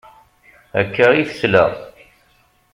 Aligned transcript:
Akka 0.79 1.05
i 1.21 1.23
tesla. 1.29 1.65